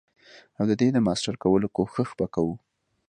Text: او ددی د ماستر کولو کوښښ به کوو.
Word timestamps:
او 0.57 0.63
ددی 0.69 0.89
د 0.93 0.97
ماستر 1.07 1.35
کولو 1.43 1.67
کوښښ 1.75 2.09
به 2.17 2.25
کوو. 2.33 2.55